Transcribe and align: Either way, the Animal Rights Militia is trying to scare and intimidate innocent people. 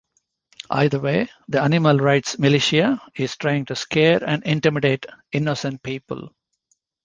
Either 0.71 0.99
way, 0.99 1.29
the 1.47 1.61
Animal 1.61 1.99
Rights 1.99 2.39
Militia 2.39 2.99
is 3.13 3.37
trying 3.37 3.65
to 3.65 3.75
scare 3.75 4.23
and 4.27 4.41
intimidate 4.45 5.05
innocent 5.31 5.83
people. 5.83 6.33